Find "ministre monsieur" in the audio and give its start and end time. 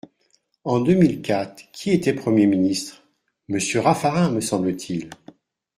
2.47-3.81